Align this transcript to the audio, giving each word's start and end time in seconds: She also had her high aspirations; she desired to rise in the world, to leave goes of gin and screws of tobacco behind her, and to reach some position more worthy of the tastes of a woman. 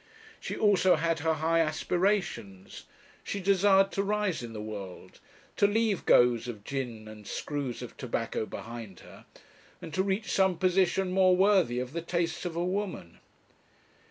She 0.39 0.57
also 0.57 0.95
had 0.95 1.19
her 1.19 1.35
high 1.35 1.59
aspirations; 1.59 2.85
she 3.23 3.39
desired 3.39 3.91
to 3.91 4.01
rise 4.01 4.41
in 4.41 4.51
the 4.51 4.59
world, 4.59 5.19
to 5.57 5.67
leave 5.67 6.07
goes 6.07 6.47
of 6.47 6.63
gin 6.63 7.07
and 7.07 7.27
screws 7.27 7.83
of 7.83 7.95
tobacco 7.97 8.47
behind 8.47 9.01
her, 9.01 9.25
and 9.79 9.93
to 9.93 10.01
reach 10.01 10.31
some 10.31 10.57
position 10.57 11.11
more 11.11 11.35
worthy 11.37 11.77
of 11.79 11.93
the 11.93 12.01
tastes 12.01 12.45
of 12.45 12.55
a 12.55 12.65
woman. 12.65 13.19